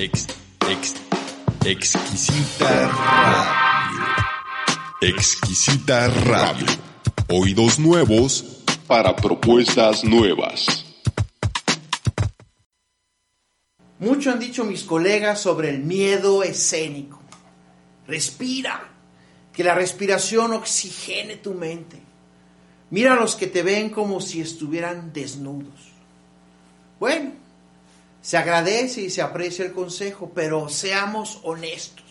Ex, 0.00 0.28
ex, 0.70 0.94
exquisita 1.66 2.88
radio. 2.88 4.06
Exquisita 5.00 6.06
radio. 6.06 6.66
Oídos 7.28 7.80
nuevos 7.80 8.62
para 8.86 9.16
propuestas 9.16 10.04
nuevas. 10.04 10.84
Mucho 13.98 14.30
han 14.30 14.38
dicho 14.38 14.64
mis 14.64 14.84
colegas 14.84 15.40
sobre 15.40 15.70
el 15.70 15.80
miedo 15.80 16.44
escénico. 16.44 17.20
Respira, 18.06 18.88
que 19.52 19.64
la 19.64 19.74
respiración 19.74 20.52
oxigene 20.52 21.38
tu 21.38 21.54
mente. 21.54 22.00
Mira 22.90 23.14
a 23.14 23.16
los 23.16 23.34
que 23.34 23.48
te 23.48 23.64
ven 23.64 23.90
como 23.90 24.20
si 24.20 24.40
estuvieran 24.40 25.12
desnudos. 25.12 25.90
Bueno, 27.00 27.47
se 28.20 28.36
agradece 28.36 29.02
y 29.02 29.10
se 29.10 29.22
aprecia 29.22 29.64
el 29.64 29.72
consejo, 29.72 30.32
pero 30.34 30.68
seamos 30.68 31.40
honestos. 31.44 32.04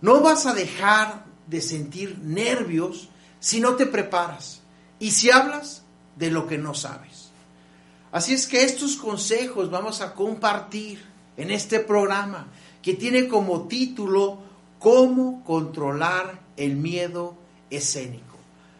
No 0.00 0.20
vas 0.20 0.46
a 0.46 0.54
dejar 0.54 1.24
de 1.46 1.60
sentir 1.60 2.18
nervios 2.18 3.08
si 3.40 3.60
no 3.60 3.76
te 3.76 3.86
preparas 3.86 4.62
y 4.98 5.10
si 5.12 5.30
hablas 5.30 5.82
de 6.16 6.30
lo 6.30 6.46
que 6.46 6.58
no 6.58 6.74
sabes. 6.74 7.30
Así 8.12 8.34
es 8.34 8.46
que 8.46 8.64
estos 8.64 8.96
consejos 8.96 9.70
vamos 9.70 10.00
a 10.00 10.14
compartir 10.14 11.04
en 11.36 11.50
este 11.50 11.80
programa 11.80 12.48
que 12.82 12.94
tiene 12.94 13.28
como 13.28 13.66
título 13.68 14.38
Cómo 14.78 15.42
controlar 15.44 16.40
el 16.56 16.76
miedo 16.76 17.36
escénico. 17.70 18.36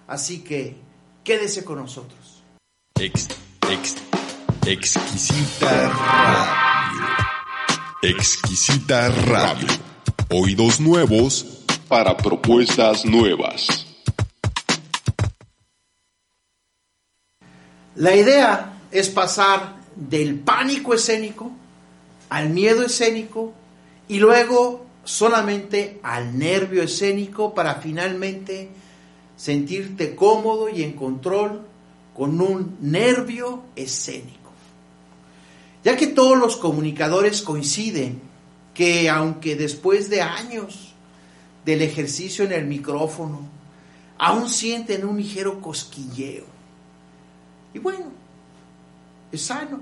Así 0.06 0.40
que 0.40 0.76
quédese 1.24 1.64
con 1.64 1.78
nosotros. 1.78 2.42
Exquisita 4.66 5.88
radio. 5.90 7.06
Exquisita 8.02 9.08
radio. 9.10 9.68
Oídos 10.28 10.80
nuevos 10.80 11.62
para 11.86 12.16
propuestas 12.16 13.04
nuevas. 13.04 13.86
La 17.94 18.16
idea 18.16 18.80
es 18.90 19.08
pasar 19.08 19.76
del 19.94 20.40
pánico 20.40 20.94
escénico 20.94 21.52
al 22.28 22.50
miedo 22.50 22.82
escénico 22.82 23.52
y 24.08 24.18
luego 24.18 24.84
solamente 25.04 26.00
al 26.02 26.36
nervio 26.36 26.82
escénico 26.82 27.54
para 27.54 27.76
finalmente 27.76 28.70
sentirte 29.36 30.16
cómodo 30.16 30.68
y 30.68 30.82
en 30.82 30.94
control 30.94 31.64
con 32.14 32.40
un 32.40 32.78
nervio 32.80 33.62
escénico. 33.76 34.45
Ya 35.86 35.96
que 35.96 36.08
todos 36.08 36.36
los 36.36 36.56
comunicadores 36.56 37.42
coinciden 37.42 38.20
que 38.74 39.08
aunque 39.08 39.54
después 39.54 40.10
de 40.10 40.20
años 40.20 40.94
del 41.64 41.80
ejercicio 41.80 42.44
en 42.44 42.50
el 42.50 42.66
micrófono, 42.66 43.42
aún 44.18 44.48
sienten 44.48 45.06
un 45.06 45.16
ligero 45.16 45.60
cosquilleo. 45.60 46.44
Y 47.72 47.78
bueno, 47.78 48.06
es 49.30 49.42
sano. 49.42 49.80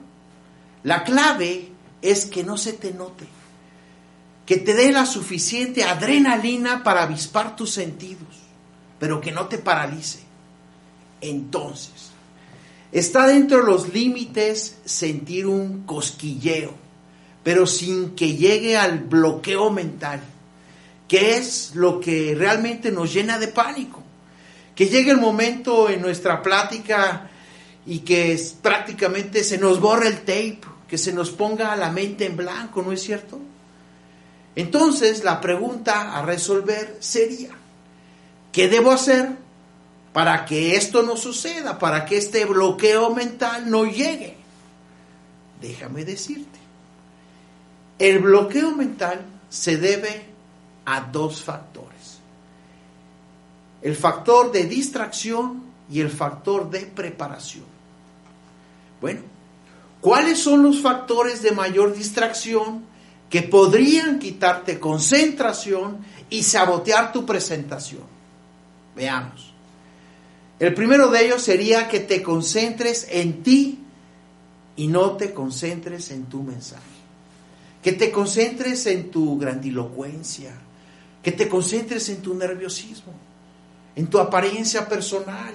La 0.82 1.04
clave 1.04 1.70
es 2.02 2.26
que 2.26 2.44
no 2.44 2.58
se 2.58 2.74
te 2.74 2.92
note, 2.92 3.24
que 4.44 4.58
te 4.58 4.74
dé 4.74 4.92
la 4.92 5.06
suficiente 5.06 5.84
adrenalina 5.84 6.84
para 6.84 7.04
avispar 7.04 7.56
tus 7.56 7.70
sentidos, 7.70 8.42
pero 9.00 9.22
que 9.22 9.32
no 9.32 9.46
te 9.46 9.56
paralice. 9.56 10.20
Entonces, 11.22 12.13
está 12.94 13.26
dentro 13.26 13.58
de 13.58 13.64
los 13.64 13.92
límites 13.92 14.76
sentir 14.84 15.48
un 15.48 15.82
cosquilleo, 15.82 16.72
pero 17.42 17.66
sin 17.66 18.14
que 18.14 18.36
llegue 18.36 18.76
al 18.76 19.00
bloqueo 19.00 19.68
mental, 19.68 20.20
que 21.08 21.36
es 21.36 21.72
lo 21.74 22.00
que 22.00 22.36
realmente 22.38 22.92
nos 22.92 23.12
llena 23.12 23.38
de 23.38 23.48
pánico. 23.48 24.00
Que 24.76 24.86
llegue 24.86 25.10
el 25.10 25.18
momento 25.18 25.90
en 25.90 26.00
nuestra 26.00 26.40
plática 26.40 27.30
y 27.84 27.98
que 28.00 28.40
prácticamente 28.62 29.42
se 29.42 29.58
nos 29.58 29.80
borre 29.80 30.08
el 30.08 30.20
tape, 30.20 30.60
que 30.88 30.96
se 30.96 31.12
nos 31.12 31.30
ponga 31.30 31.74
la 31.76 31.90
mente 31.90 32.26
en 32.26 32.36
blanco, 32.36 32.80
¿no 32.80 32.92
es 32.92 33.02
cierto? 33.02 33.40
Entonces 34.54 35.24
la 35.24 35.40
pregunta 35.40 36.16
a 36.16 36.24
resolver 36.24 36.96
sería, 37.00 37.50
¿qué 38.52 38.68
debo 38.68 38.92
hacer 38.92 39.43
para 40.14 40.44
que 40.44 40.76
esto 40.76 41.02
no 41.02 41.16
suceda, 41.16 41.76
para 41.76 42.06
que 42.06 42.16
este 42.16 42.44
bloqueo 42.44 43.12
mental 43.12 43.68
no 43.68 43.84
llegue? 43.84 44.36
Déjame 45.60 46.04
decirte, 46.04 46.60
el 47.98 48.20
bloqueo 48.20 48.70
mental 48.76 49.24
se 49.48 49.76
debe 49.76 50.24
a 50.84 51.00
dos 51.00 51.42
factores. 51.42 52.20
El 53.82 53.96
factor 53.96 54.52
de 54.52 54.66
distracción 54.66 55.64
y 55.90 55.98
el 55.98 56.10
factor 56.10 56.70
de 56.70 56.86
preparación. 56.86 57.64
Bueno, 59.00 59.22
¿cuáles 60.00 60.38
son 60.38 60.62
los 60.62 60.80
factores 60.80 61.42
de 61.42 61.50
mayor 61.50 61.92
distracción 61.92 62.84
que 63.28 63.42
podrían 63.42 64.20
quitarte 64.20 64.78
concentración 64.78 66.06
y 66.30 66.44
sabotear 66.44 67.12
tu 67.12 67.26
presentación? 67.26 68.02
Veamos. 68.94 69.54
El 70.58 70.74
primero 70.74 71.08
de 71.10 71.26
ellos 71.26 71.42
sería 71.42 71.88
que 71.88 72.00
te 72.00 72.22
concentres 72.22 73.06
en 73.10 73.42
ti 73.42 73.80
y 74.76 74.86
no 74.86 75.16
te 75.16 75.32
concentres 75.32 76.10
en 76.10 76.26
tu 76.26 76.42
mensaje. 76.42 76.82
Que 77.82 77.92
te 77.92 78.10
concentres 78.10 78.86
en 78.86 79.10
tu 79.10 79.38
grandilocuencia, 79.38 80.52
que 81.22 81.32
te 81.32 81.48
concentres 81.48 82.08
en 82.08 82.22
tu 82.22 82.34
nerviosismo, 82.34 83.12
en 83.96 84.06
tu 84.06 84.18
apariencia 84.18 84.88
personal, 84.88 85.54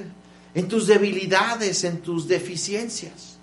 en 0.54 0.68
tus 0.68 0.88
debilidades, 0.88 1.84
en 1.84 2.02
tus 2.02 2.28
deficiencias. 2.28 3.38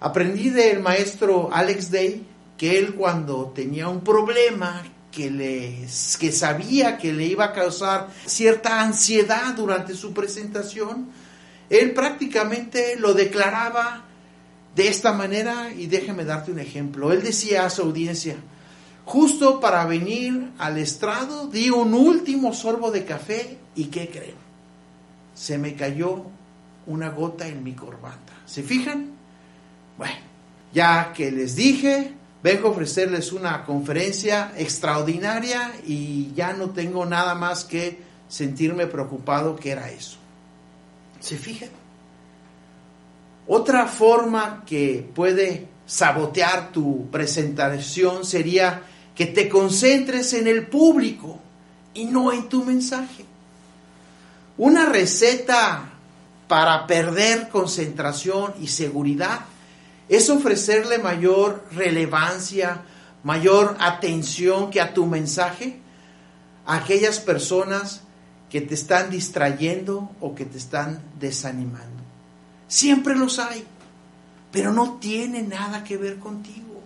Aprendí 0.00 0.50
del 0.50 0.80
maestro 0.80 1.50
Alex 1.52 1.90
Day 1.90 2.26
que 2.56 2.78
él 2.78 2.94
cuando 2.94 3.52
tenía 3.54 3.88
un 3.88 4.00
problema 4.00 4.82
que, 5.16 5.30
le, 5.30 5.86
que 6.20 6.30
sabía 6.30 6.98
que 6.98 7.10
le 7.10 7.24
iba 7.24 7.46
a 7.46 7.52
causar 7.54 8.10
cierta 8.26 8.82
ansiedad 8.82 9.54
durante 9.54 9.94
su 9.94 10.12
presentación, 10.12 11.08
él 11.70 11.94
prácticamente 11.94 12.96
lo 12.98 13.14
declaraba 13.14 14.04
de 14.74 14.88
esta 14.88 15.14
manera 15.14 15.72
y 15.72 15.86
déjeme 15.86 16.26
darte 16.26 16.52
un 16.52 16.58
ejemplo. 16.58 17.12
Él 17.12 17.22
decía 17.22 17.64
a 17.64 17.70
su 17.70 17.80
audiencia, 17.80 18.36
justo 19.06 19.58
para 19.58 19.86
venir 19.86 20.50
al 20.58 20.76
estrado 20.76 21.46
di 21.46 21.70
un 21.70 21.94
último 21.94 22.52
sorbo 22.52 22.90
de 22.90 23.06
café 23.06 23.56
y 23.74 23.84
¿qué 23.84 24.10
creen? 24.10 24.36
Se 25.34 25.56
me 25.56 25.74
cayó 25.76 26.26
una 26.86 27.08
gota 27.08 27.48
en 27.48 27.64
mi 27.64 27.72
corbata. 27.72 28.34
¿Se 28.44 28.62
fijan? 28.62 29.12
Bueno, 29.96 30.16
ya 30.74 31.14
que 31.14 31.30
les 31.30 31.56
dije, 31.56 32.12
vengo 32.46 32.68
a 32.68 32.70
ofrecerles 32.70 33.32
una 33.32 33.64
conferencia 33.64 34.52
extraordinaria 34.56 35.72
y 35.84 36.32
ya 36.32 36.52
no 36.52 36.70
tengo 36.70 37.04
nada 37.04 37.34
más 37.34 37.64
que 37.64 37.98
sentirme 38.28 38.86
preocupado 38.86 39.56
que 39.56 39.72
era 39.72 39.90
eso. 39.90 40.18
¿Se 41.18 41.36
fijan? 41.38 41.70
Otra 43.48 43.88
forma 43.88 44.62
que 44.64 45.10
puede 45.12 45.66
sabotear 45.86 46.70
tu 46.70 47.10
presentación 47.10 48.24
sería 48.24 48.80
que 49.16 49.26
te 49.26 49.48
concentres 49.48 50.32
en 50.34 50.46
el 50.46 50.68
público 50.68 51.40
y 51.94 52.04
no 52.04 52.32
en 52.32 52.48
tu 52.48 52.64
mensaje. 52.64 53.24
Una 54.56 54.86
receta 54.86 55.90
para 56.46 56.86
perder 56.86 57.48
concentración 57.48 58.54
y 58.60 58.68
seguridad 58.68 59.40
es 60.08 60.30
ofrecerle 60.30 60.98
mayor 60.98 61.64
relevancia, 61.72 62.82
mayor 63.24 63.76
atención 63.80 64.70
que 64.70 64.80
a 64.80 64.94
tu 64.94 65.06
mensaje 65.06 65.80
a 66.64 66.76
aquellas 66.76 67.18
personas 67.18 68.02
que 68.50 68.60
te 68.60 68.74
están 68.74 69.10
distrayendo 69.10 70.10
o 70.20 70.34
que 70.34 70.44
te 70.44 70.58
están 70.58 71.02
desanimando. 71.18 72.02
Siempre 72.68 73.14
los 73.14 73.38
hay, 73.38 73.64
pero 74.52 74.72
no 74.72 74.98
tiene 74.98 75.42
nada 75.42 75.84
que 75.84 75.96
ver 75.96 76.18
contigo. 76.18 76.82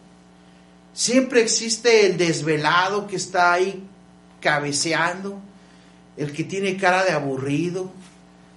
Siempre 0.92 1.40
existe 1.40 2.06
el 2.06 2.16
desvelado 2.16 3.06
que 3.06 3.16
está 3.16 3.52
ahí 3.52 3.86
cabeceando, 4.40 5.40
el 6.16 6.32
que 6.32 6.44
tiene 6.44 6.76
cara 6.76 7.04
de 7.04 7.12
aburrido, 7.12 7.90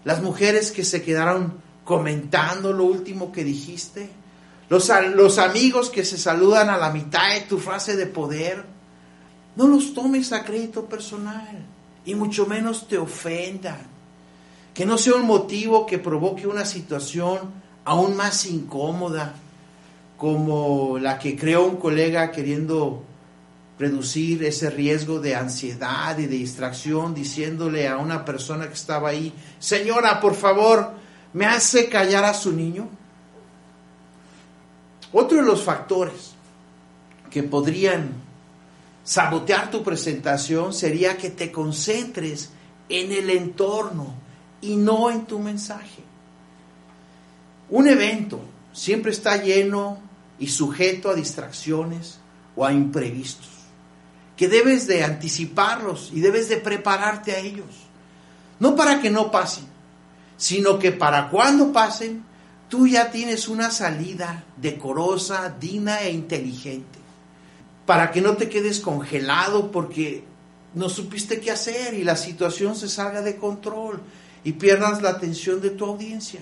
las 0.04 0.22
mujeres 0.22 0.72
que 0.72 0.84
se 0.84 1.02
quedaron 1.02 1.62
comentando 1.84 2.74
lo 2.74 2.86
último 2.86 3.32
que 3.32 3.44
dijiste, 3.44 4.10
los, 4.74 5.38
amigos 5.38 5.90
que 5.90 6.04
se 6.04 6.18
saludan 6.18 6.70
a 6.70 6.78
la 6.78 6.90
mitad 6.90 7.34
de 7.34 7.42
tu 7.42 7.60
frase 7.60 7.96
de 7.96 8.08
poder. 8.08 8.66
No 9.56 9.68
los 9.68 9.94
tomes 9.94 10.34
a 10.34 10.44
crédito 10.44 10.86
personal 10.86 11.64
y 12.06 12.16
mucho 12.16 12.48
menos 12.48 12.88
te 12.88 12.98
ofendan. 12.98 13.78
Que 14.74 14.86
no 14.86 14.98
sea 14.98 15.14
un 15.14 15.25
motivo 15.28 15.86
que 15.86 16.00
provoque 16.00 16.48
una 16.48 16.66
situación 16.66 17.52
aún 17.86 18.16
más 18.16 18.46
incómoda, 18.48 19.36
como 20.18 20.98
la 20.98 21.20
que 21.20 21.38
creó 21.38 21.66
un 21.66 21.75
colega 21.75 22.31
queriendo 22.31 23.04
reducir 23.78 24.44
ese 24.44 24.70
riesgo 24.70 25.20
de 25.20 25.36
ansiedad 25.36 26.18
y 26.18 26.25
de 26.25 26.38
distracción, 26.38 27.14
diciéndole 27.14 27.88
a 27.88 27.98
una 27.98 28.25
persona 28.25 28.68
que 28.68 28.74
estaba 28.74 29.10
ahí, 29.10 29.34
señora, 29.60 30.20
por 30.20 30.34
favor, 30.34 30.94
¿me 31.34 31.46
hace 31.46 31.90
callar 31.90 32.25
a 32.25 32.34
su 32.34 32.52
niño? 32.52 32.90
Otro 35.13 35.38
de 35.38 35.44
los 35.44 35.63
factores 35.63 36.33
que 37.30 37.44
podrían 37.44 38.12
sabotear 39.04 39.71
tu 39.71 39.83
presentación 39.83 40.74
sería 40.74 41.18
que 41.18 41.30
te 41.30 41.51
concentres 41.51 42.50
en 42.89 43.12
el 43.12 43.30
entorno 43.30 44.13
y 44.62 44.75
no 44.75 45.10
en 45.10 45.25
tu 45.25 45.39
mensaje. 45.39 46.04
Un 47.69 47.88
evento 47.88 48.42
siempre 48.74 49.12
está 49.12 49.42
lleno 49.42 50.00
y 50.39 50.48
sujeto 50.48 51.10
a 51.10 51.15
distracciones 51.15 52.19
o 52.56 52.65
a 52.65 52.74
imprevistos 52.74 53.54
que 54.36 54.48
debes 54.48 54.88
de 54.88 55.04
anticiparlos 55.04 56.10
y 56.13 56.19
debes 56.19 56.50
de 56.50 56.57
prepararte 56.57 57.33
a 57.33 57.39
ellos. 57.39 57.68
No 58.60 58.75
para 58.75 59.00
que 59.01 59.10
no 59.10 59.31
pasen, 59.31 59.65
sino 60.38 60.80
que 60.80 60.92
para 60.92 61.30
cuando 61.30 61.71
pasen, 61.71 62.24
tú 62.69 62.88
ya 62.88 63.12
tienes 63.12 63.48
una 63.48 63.71
salida 63.71 64.44
decorosa, 64.57 65.56
digna 65.60 66.01
e 66.01 66.12
inteligente. 66.12 67.00
Para 67.86 68.12
que 68.12 68.21
no 68.21 68.36
te 68.36 68.50
quedes 68.50 68.80
congelado 68.80 69.71
porque 69.71 70.24
no 70.74 70.89
supiste 70.89 71.39
qué 71.39 71.51
hacer 71.51 71.94
y 71.94 72.04
la 72.04 72.15
situación 72.15 72.75
se 72.75 72.88
salga 72.88 73.21
de 73.21 73.38
control 73.38 74.01
y 74.44 74.54
pierdas 74.54 75.01
la 75.01 75.10
atención 75.10 75.62
de 75.62 75.69
tu 75.69 75.86
audiencia. 75.86 76.42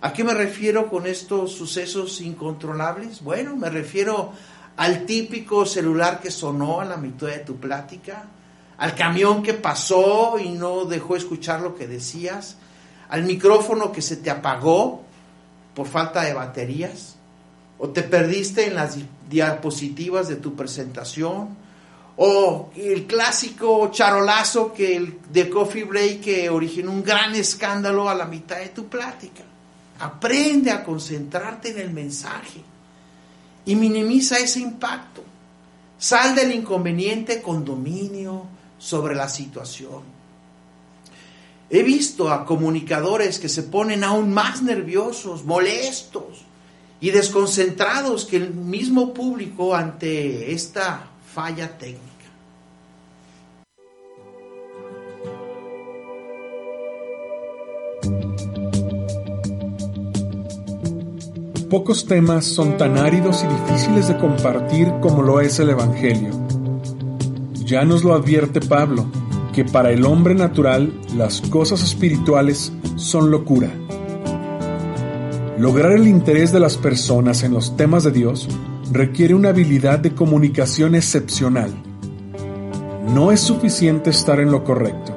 ¿A 0.00 0.12
qué 0.12 0.22
me 0.22 0.34
refiero 0.34 0.88
con 0.88 1.06
estos 1.06 1.52
sucesos 1.52 2.20
incontrolables? 2.20 3.22
Bueno, 3.22 3.56
me 3.56 3.70
refiero 3.70 4.32
al 4.76 5.06
típico 5.06 5.64
celular 5.66 6.20
que 6.20 6.30
sonó 6.30 6.80
a 6.80 6.84
la 6.84 6.96
mitad 6.96 7.28
de 7.28 7.38
tu 7.38 7.56
plática, 7.56 8.26
al 8.76 8.94
camión 8.94 9.42
que 9.42 9.54
pasó 9.54 10.38
y 10.38 10.50
no 10.50 10.84
dejó 10.84 11.16
escuchar 11.16 11.60
lo 11.60 11.74
que 11.74 11.86
decías, 11.86 12.56
al 13.08 13.22
micrófono 13.22 13.92
que 13.92 14.02
se 14.02 14.16
te 14.16 14.30
apagó 14.30 15.04
por 15.74 15.86
falta 15.86 16.22
de 16.22 16.34
baterías, 16.34 17.16
o 17.78 17.88
te 17.88 18.02
perdiste 18.02 18.66
en 18.66 18.74
las 18.74 18.96
diapositivas 19.28 20.28
de 20.28 20.36
tu 20.36 20.54
presentación, 20.54 21.56
o 22.16 22.70
el 22.76 23.06
clásico 23.06 23.90
charolazo 23.90 24.72
que 24.72 24.96
el 24.96 25.18
de 25.32 25.50
Coffee 25.50 25.84
Break 25.84 26.20
que 26.20 26.48
originó 26.48 26.92
un 26.92 27.02
gran 27.02 27.34
escándalo 27.34 28.08
a 28.08 28.14
la 28.14 28.26
mitad 28.26 28.58
de 28.58 28.68
tu 28.68 28.86
plática. 28.86 29.42
Aprende 29.98 30.70
a 30.70 30.84
concentrarte 30.84 31.70
en 31.70 31.78
el 31.78 31.90
mensaje 31.90 32.60
y 33.64 33.74
minimiza 33.74 34.38
ese 34.38 34.60
impacto. 34.60 35.24
Sal 35.98 36.34
del 36.34 36.52
inconveniente 36.52 37.42
con 37.42 37.64
dominio 37.64 38.44
sobre 38.78 39.14
la 39.14 39.28
situación. 39.28 40.02
He 41.70 41.82
visto 41.82 42.30
a 42.30 42.44
comunicadores 42.44 43.38
que 43.38 43.48
se 43.48 43.62
ponen 43.62 44.04
aún 44.04 44.32
más 44.32 44.62
nerviosos, 44.62 45.44
molestos 45.44 46.44
y 47.00 47.10
desconcentrados 47.10 48.24
que 48.26 48.36
el 48.36 48.54
mismo 48.54 49.12
público 49.12 49.74
ante 49.74 50.52
esta 50.52 51.08
falla 51.34 51.76
técnica. 51.76 52.14
Pocos 61.70 62.06
temas 62.06 62.44
son 62.44 62.76
tan 62.76 62.98
áridos 62.98 63.42
y 63.42 63.48
difíciles 63.48 64.06
de 64.06 64.16
compartir 64.18 64.92
como 65.00 65.22
lo 65.22 65.40
es 65.40 65.58
el 65.58 65.70
Evangelio. 65.70 66.30
Ya 67.64 67.84
nos 67.84 68.04
lo 68.04 68.14
advierte 68.14 68.60
Pablo, 68.60 69.10
que 69.54 69.64
para 69.64 69.92
el 69.92 70.04
hombre 70.04 70.34
natural 70.34 70.92
las 71.16 71.40
cosas 71.40 71.82
espirituales 71.82 72.72
son 72.96 73.30
locura. 73.30 73.70
Lograr 75.58 75.92
el 75.92 76.08
interés 76.08 76.52
de 76.52 76.58
las 76.58 76.76
personas 76.76 77.44
en 77.44 77.54
los 77.54 77.76
temas 77.76 78.02
de 78.02 78.10
Dios 78.10 78.48
requiere 78.90 79.34
una 79.34 79.50
habilidad 79.50 80.00
de 80.00 80.12
comunicación 80.12 80.96
excepcional. 80.96 81.70
No 83.14 83.30
es 83.30 83.40
suficiente 83.40 84.10
estar 84.10 84.40
en 84.40 84.50
lo 84.50 84.64
correcto. 84.64 85.16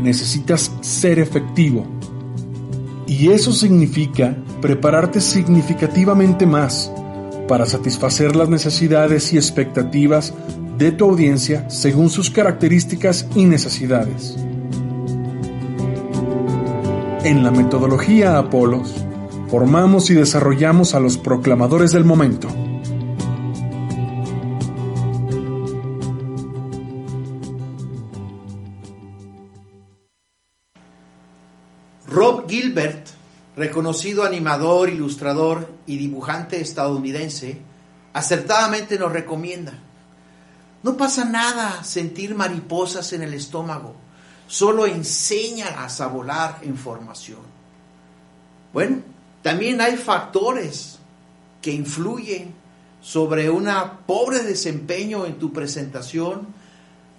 Necesitas 0.00 0.70
ser 0.80 1.18
efectivo 1.18 1.84
y 3.08 3.30
eso 3.30 3.52
significa 3.52 4.36
prepararte 4.60 5.20
significativamente 5.20 6.46
más 6.46 6.92
para 7.48 7.66
satisfacer 7.66 8.36
las 8.36 8.48
necesidades 8.48 9.32
y 9.32 9.38
expectativas 9.38 10.32
de 10.78 10.92
tu 10.92 11.06
audiencia 11.06 11.68
según 11.68 12.08
sus 12.08 12.30
características 12.30 13.26
y 13.34 13.46
necesidades. 13.46 14.36
En 17.24 17.42
la 17.42 17.50
metodología 17.50 18.38
Apolos, 18.38 18.94
formamos 19.48 20.08
y 20.10 20.14
desarrollamos 20.14 20.94
a 20.94 21.00
los 21.00 21.18
proclamadores 21.18 21.90
del 21.90 22.04
momento. 22.04 22.48
Rob 32.06 32.48
Gilbert, 32.48 33.08
reconocido 33.56 34.24
animador, 34.24 34.88
ilustrador 34.88 35.68
y 35.86 35.98
dibujante 35.98 36.60
estadounidense, 36.60 37.58
acertadamente 38.12 38.96
nos 38.96 39.12
recomienda, 39.12 39.74
no 40.82 40.96
pasa 40.96 41.24
nada 41.24 41.82
sentir 41.82 42.34
mariposas 42.34 43.12
en 43.12 43.22
el 43.22 43.34
estómago, 43.34 43.94
solo 44.46 44.86
enséñalas 44.86 46.00
a 46.00 46.06
volar 46.06 46.58
en 46.62 46.76
formación. 46.76 47.40
Bueno, 48.72 48.98
también 49.42 49.80
hay 49.80 49.96
factores 49.96 50.98
que 51.60 51.72
influyen 51.72 52.54
sobre 53.00 53.50
un 53.50 53.68
pobre 54.06 54.40
desempeño 54.40 55.26
en 55.26 55.38
tu 55.38 55.52
presentación 55.52 56.46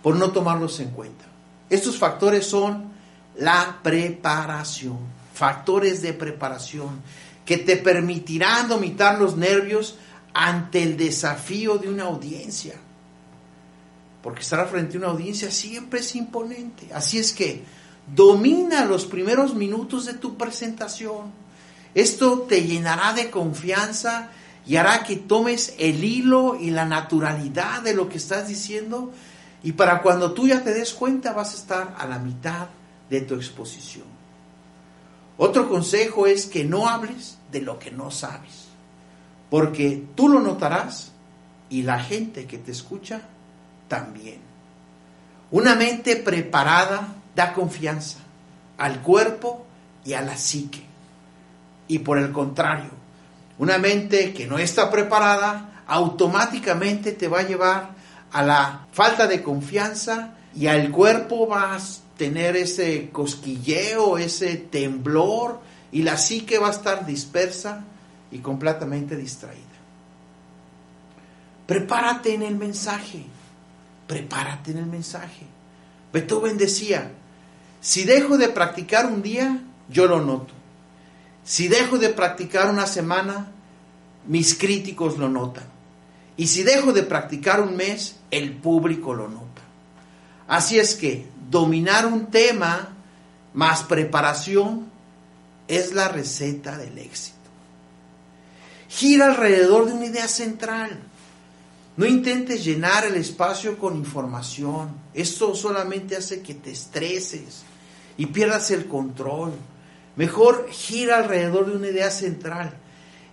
por 0.02 0.16
no 0.16 0.32
tomarlos 0.32 0.80
en 0.80 0.92
cuenta. 0.92 1.26
Estos 1.70 1.98
factores 1.98 2.46
son 2.46 2.92
la 3.38 3.80
preparación, 3.84 4.98
factores 5.34 6.02
de 6.02 6.14
preparación 6.14 7.02
que 7.46 7.58
te 7.58 7.78
permitirán 7.78 8.68
dominar 8.68 9.20
los 9.20 9.36
nervios 9.36 9.98
ante 10.34 10.84
el 10.84 10.98
desafío 10.98 11.78
de 11.78 11.90
una 11.90 12.04
audiencia. 12.06 12.76
Porque 14.22 14.42
estar 14.42 14.68
frente 14.68 14.98
a 14.98 15.00
una 15.00 15.10
audiencia 15.10 15.50
siempre 15.52 16.02
es 16.02 16.16
imponente. 16.16 16.90
Así 16.94 17.18
es 17.18 17.32
que 17.34 17.64
domina 18.14 18.86
los 18.86 19.06
primeros 19.06 19.56
minutos 19.56 20.06
de 20.06 20.14
tu 20.14 20.38
presentación. 20.38 21.32
Esto 21.94 22.42
te 22.42 22.64
llenará 22.64 23.14
de 23.14 23.30
confianza 23.30 24.30
y 24.66 24.76
hará 24.76 25.04
que 25.04 25.16
tomes 25.16 25.74
el 25.80 26.04
hilo 26.04 26.56
y 26.60 26.70
la 26.70 26.86
naturalidad 26.86 27.82
de 27.82 27.96
lo 27.96 28.10
que 28.10 28.18
estás 28.18 28.48
diciendo. 28.48 29.12
Y 29.64 29.74
para 29.74 30.02
cuando 30.02 30.34
tú 30.34 30.48
ya 30.48 30.64
te 30.64 30.74
des 30.74 30.94
cuenta 30.94 31.34
vas 31.34 31.54
a 31.54 31.58
estar 31.58 31.96
a 31.98 32.06
la 32.06 32.20
mitad 32.20 32.68
de 33.10 33.22
tu 33.22 33.36
exposición. 33.36 34.06
Otro 35.38 35.70
consejo 35.70 36.28
es 36.28 36.46
que 36.46 36.66
no 36.66 36.88
hables 36.88 37.38
de 37.52 37.62
lo 37.62 37.80
que 37.80 37.92
no 37.92 38.12
sabes, 38.12 38.68
porque 39.50 40.06
tú 40.14 40.28
lo 40.28 40.42
notarás 40.42 41.14
y 41.70 41.84
la 41.84 42.00
gente 42.04 42.46
que 42.46 42.58
te 42.58 42.72
escucha 42.72 43.22
también. 43.90 44.40
Una 45.52 45.76
mente 45.76 46.16
preparada 46.16 47.16
da 47.36 47.54
confianza 47.54 48.20
al 48.78 49.02
cuerpo 49.02 49.66
y 50.06 50.14
a 50.14 50.22
la 50.22 50.38
psique. 50.38 50.84
Y 51.90 52.00
por 52.00 52.18
el 52.18 52.32
contrario, 52.32 52.92
una 53.58 53.78
mente 53.78 54.34
que 54.34 54.48
no 54.48 54.58
está 54.58 54.90
preparada 54.90 55.84
automáticamente 55.88 57.12
te 57.12 57.28
va 57.28 57.40
a 57.40 57.48
llevar 57.48 57.90
a 58.32 58.42
la 58.42 58.88
falta 58.94 59.28
de 59.28 59.44
confianza 59.44 60.36
y 60.56 60.68
al 60.68 60.92
cuerpo 60.92 61.48
vas 61.48 62.04
tener 62.20 62.58
ese 62.58 63.10
cosquilleo, 63.12 64.18
ese 64.18 64.58
temblor, 64.58 65.62
y 65.90 66.04
la 66.04 66.18
psique 66.18 66.60
va 66.60 66.68
a 66.68 66.72
estar 66.72 67.06
dispersa 67.06 67.86
y 68.30 68.40
completamente 68.40 69.16
distraída. 69.16 69.64
Prepárate 71.66 72.34
en 72.34 72.44
el 72.44 72.58
mensaje, 72.58 73.26
prepárate 74.10 74.72
en 74.72 74.80
el 74.80 74.88
mensaje. 74.88 75.46
Beethoven 76.12 76.58
decía, 76.58 77.12
si 77.80 78.06
dejo 78.06 78.40
de 78.40 78.50
practicar 78.50 79.06
un 79.06 79.22
día, 79.22 79.62
yo 79.88 80.08
lo 80.08 80.20
noto. 80.20 80.52
Si 81.44 81.68
dejo 81.68 82.00
de 82.00 82.10
practicar 82.10 82.72
una 82.72 82.88
semana, 82.88 83.52
mis 84.26 84.58
críticos 84.58 85.20
lo 85.20 85.30
notan. 85.30 85.66
Y 86.38 86.48
si 86.48 86.64
dejo 86.64 86.92
de 86.92 87.04
practicar 87.04 87.62
un 87.62 87.76
mes, 87.76 88.16
el 88.32 88.54
público 88.54 89.14
lo 89.14 89.28
nota. 89.28 89.62
Así 90.48 90.80
es 90.80 90.96
que 90.96 91.28
dominar 91.52 92.08
un 92.08 92.32
tema 92.32 92.90
más 93.54 93.84
preparación 93.84 94.90
es 95.68 95.94
la 95.94 96.08
receta 96.08 96.80
del 96.80 96.98
éxito. 96.98 97.38
gira 98.88 99.28
alrededor 99.28 99.86
de 99.86 99.94
una 99.94 100.08
idea 100.08 100.28
central. 100.28 101.00
No 102.00 102.06
intentes 102.06 102.64
llenar 102.64 103.04
el 103.04 103.16
espacio 103.16 103.78
con 103.78 103.98
información. 103.98 104.96
Esto 105.14 105.54
solamente 105.54 106.16
hace 106.16 106.42
que 106.42 106.54
te 106.54 106.72
estreses 106.72 107.64
y 108.16 108.28
pierdas 108.28 108.72
el 108.72 108.88
control. 108.88 109.52
Mejor 110.16 110.70
gira 110.72 111.18
alrededor 111.18 111.70
de 111.70 111.76
una 111.76 111.90
idea 111.90 112.10
central. 112.10 112.72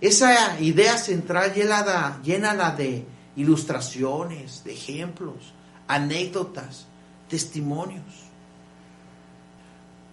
Esa 0.01 0.59
idea 0.59 0.97
central 0.97 1.53
llénala 1.53 2.71
de 2.71 3.05
ilustraciones, 3.37 4.65
de 4.65 4.73
ejemplos, 4.73 5.53
anécdotas, 5.87 6.87
testimonios. 7.29 8.03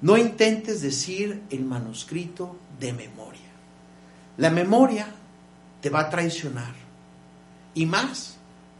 No 0.00 0.16
intentes 0.16 0.80
decir 0.80 1.42
el 1.50 1.64
manuscrito 1.64 2.56
de 2.78 2.92
memoria. 2.92 3.50
La 4.36 4.50
memoria 4.50 5.08
te 5.80 5.90
va 5.90 6.02
a 6.02 6.08
traicionar. 6.08 6.76
Y 7.74 7.86
más 7.86 8.34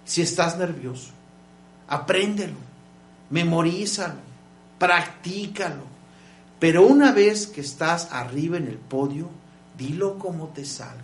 si 0.04 0.22
estás 0.22 0.58
nervioso. 0.58 1.10
Apréndelo, 1.88 2.56
memorízalo, 3.30 4.20
practícalo. 4.78 5.94
Pero 6.58 6.86
una 6.86 7.12
vez 7.12 7.46
que 7.46 7.60
estás 7.60 8.08
arriba 8.12 8.56
en 8.56 8.68
el 8.68 8.78
podio, 8.78 9.28
dilo 9.76 10.18
como 10.18 10.48
te 10.48 10.64
salga. 10.64 11.02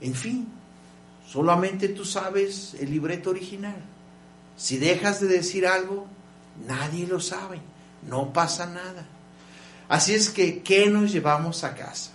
En 0.00 0.14
fin, 0.14 0.48
solamente 1.26 1.88
tú 1.88 2.04
sabes 2.04 2.74
el 2.80 2.90
libreto 2.90 3.30
original. 3.30 3.76
Si 4.56 4.78
dejas 4.78 5.20
de 5.20 5.28
decir 5.28 5.66
algo, 5.66 6.06
nadie 6.66 7.06
lo 7.06 7.20
sabe, 7.20 7.60
no 8.08 8.32
pasa 8.32 8.66
nada. 8.66 9.06
Así 9.88 10.14
es 10.14 10.30
que, 10.30 10.62
¿qué 10.62 10.88
nos 10.88 11.12
llevamos 11.12 11.64
a 11.64 11.74
casa? 11.74 12.10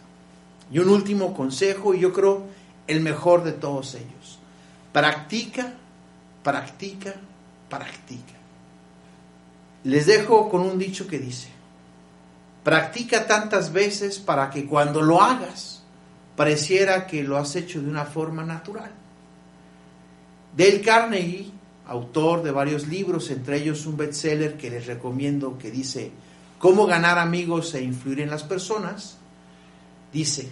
Y 0.71 0.79
un 0.79 0.89
último 0.89 1.33
consejo, 1.33 1.93
y 1.93 1.99
yo 1.99 2.11
creo 2.11 2.45
el 2.87 3.01
mejor 3.01 3.43
de 3.43 3.53
todos 3.53 3.95
ellos. 3.95 4.39
Practica, 4.91 5.75
practica, 6.43 7.13
practica. 7.69 8.33
Les 9.83 10.05
dejo 10.05 10.49
con 10.49 10.61
un 10.61 10.77
dicho 10.77 11.07
que 11.07 11.19
dice, 11.19 11.49
practica 12.63 13.27
tantas 13.27 13.71
veces 13.71 14.19
para 14.19 14.49
que 14.49 14.65
cuando 14.65 15.01
lo 15.01 15.21
hagas 15.21 15.83
pareciera 16.35 17.07
que 17.07 17.23
lo 17.23 17.37
has 17.37 17.55
hecho 17.55 17.81
de 17.81 17.89
una 17.89 18.05
forma 18.05 18.43
natural. 18.43 18.91
Dale 20.55 20.81
Carnegie, 20.81 21.51
autor 21.87 22.43
de 22.43 22.51
varios 22.51 22.87
libros, 22.87 23.29
entre 23.31 23.57
ellos 23.57 23.85
un 23.85 23.97
bestseller 23.97 24.57
que 24.57 24.69
les 24.69 24.85
recomiendo 24.85 25.57
que 25.57 25.71
dice 25.71 26.11
Cómo 26.59 26.87
ganar 26.87 27.19
amigos 27.19 27.73
e 27.75 27.83
influir 27.83 28.21
en 28.21 28.31
las 28.31 28.43
personas, 28.43 29.17
dice, 30.11 30.49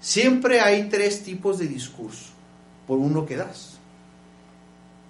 siempre 0.00 0.60
hay 0.60 0.88
tres 0.88 1.22
tipos 1.22 1.58
de 1.58 1.68
discurso, 1.68 2.30
por 2.86 2.98
uno 2.98 3.26
que 3.26 3.36
das. 3.36 3.71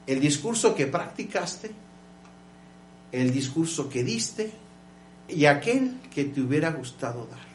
El 0.07 0.21
discurso 0.21 0.75
que 0.75 0.87
practicaste, 0.87 1.71
el 3.13 3.33
discurso 3.33 3.89
que 3.89 4.03
diste 4.03 4.53
y 5.29 5.45
aquel 5.47 6.01
que 6.13 6.25
te 6.25 6.41
hubiera 6.41 6.71
gustado 6.71 7.27
dar. 7.27 7.53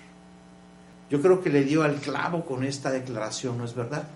Yo 1.09 1.21
creo 1.21 1.41
que 1.41 1.49
le 1.49 1.63
dio 1.63 1.83
al 1.83 1.95
clavo 1.95 2.45
con 2.45 2.63
esta 2.63 2.91
declaración, 2.91 3.57
¿no 3.57 3.65
es 3.65 3.73
verdad? 3.73 4.07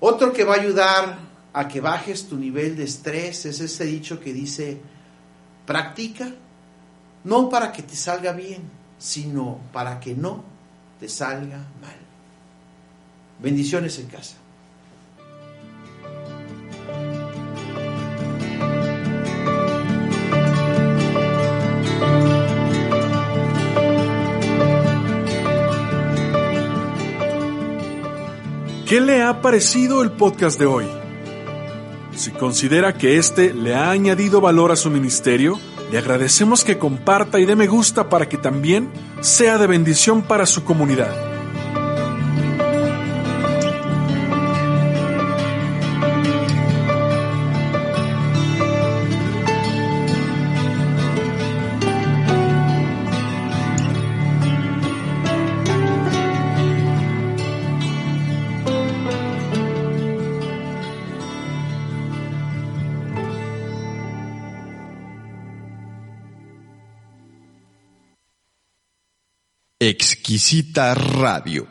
Otro 0.00 0.32
que 0.32 0.44
va 0.44 0.54
a 0.54 0.60
ayudar 0.60 1.18
a 1.52 1.68
que 1.68 1.80
bajes 1.80 2.28
tu 2.28 2.36
nivel 2.36 2.76
de 2.76 2.84
estrés 2.84 3.46
es 3.46 3.60
ese 3.60 3.84
dicho 3.84 4.20
que 4.20 4.32
dice, 4.32 4.78
practica 5.64 6.32
no 7.24 7.48
para 7.48 7.72
que 7.72 7.82
te 7.82 7.96
salga 7.96 8.32
bien, 8.32 8.62
sino 8.98 9.58
para 9.72 9.98
que 9.98 10.14
no 10.14 10.44
te 11.00 11.08
salga 11.08 11.58
mal. 11.80 11.96
Bendiciones 13.40 13.98
en 13.98 14.06
casa. 14.06 14.36
¿Qué 28.86 29.00
le 29.00 29.20
ha 29.20 29.42
parecido 29.42 30.00
el 30.04 30.12
podcast 30.12 30.60
de 30.60 30.66
hoy? 30.66 30.86
Si 32.14 32.30
considera 32.30 32.94
que 32.94 33.18
este 33.18 33.52
le 33.52 33.74
ha 33.74 33.90
añadido 33.90 34.40
valor 34.40 34.70
a 34.70 34.76
su 34.76 34.90
ministerio, 34.90 35.58
le 35.90 35.98
agradecemos 35.98 36.62
que 36.62 36.78
comparta 36.78 37.40
y 37.40 37.46
dé 37.46 37.56
me 37.56 37.66
gusta 37.66 38.08
para 38.08 38.28
que 38.28 38.38
también 38.38 38.88
sea 39.22 39.58
de 39.58 39.66
bendición 39.66 40.22
para 40.22 40.46
su 40.46 40.62
comunidad. 40.62 41.35
Exquisita 70.36 70.92
Radio. 70.94 71.66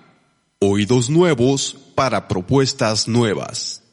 Oídos 0.59 1.07
nuevos 1.07 1.77
para 1.93 2.27
propuestas 2.27 3.07
nuevas. 3.07 3.84